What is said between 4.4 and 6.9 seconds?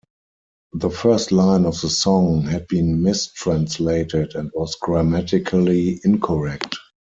was grammatically incorrect.